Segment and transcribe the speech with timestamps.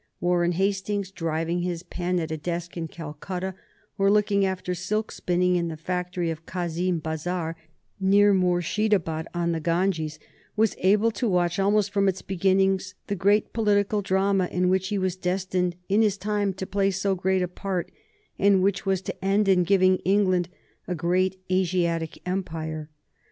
[0.19, 3.53] Warren Hastings, driving his pen at a desk in Calcutta,
[3.99, 7.55] or looking after silk spinning in the factory of Kazim Bazar
[7.99, 10.17] near Murshidabad on the Ganges,
[10.55, 14.97] was able to watch almost from its beginning the great political drama in which he
[14.97, 17.91] was destined in his time to play so great a part,
[18.39, 20.49] and which was to end in giving England
[20.87, 22.89] a great Asiatic empire.